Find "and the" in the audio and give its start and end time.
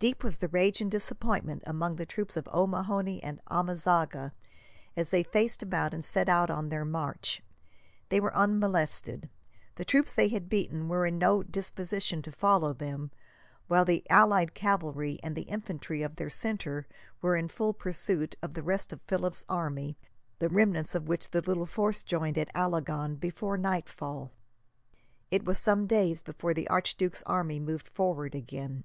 15.22-15.42